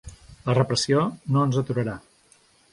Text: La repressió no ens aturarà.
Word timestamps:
La 0.47 0.55
repressió 0.59 1.03
no 1.37 1.45
ens 1.51 1.61
aturarà. 1.65 1.97